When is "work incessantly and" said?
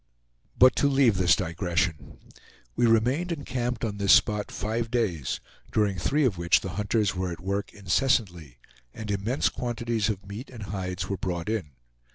7.39-9.11